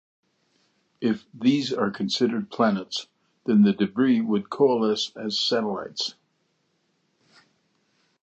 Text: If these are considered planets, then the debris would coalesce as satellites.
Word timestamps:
If 0.99 1.27
these 1.31 1.71
are 1.71 1.91
considered 1.91 2.49
planets, 2.49 3.05
then 3.45 3.61
the 3.61 3.71
debris 3.71 4.19
would 4.21 4.49
coalesce 4.49 5.15
as 5.15 5.39
satellites. 5.39 6.15